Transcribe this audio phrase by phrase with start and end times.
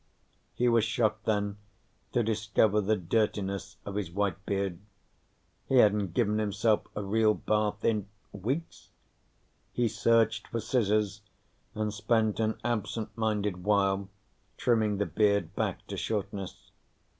[0.55, 1.57] He was shocked then
[2.11, 4.79] to discover the dirtiness of his white beard.
[5.67, 8.89] He hadn't given himself a real bath in weeks?
[9.71, 11.21] He searched for scissors
[11.75, 14.09] and spent an absent minded while
[14.57, 16.71] trimming the beard back to shortness.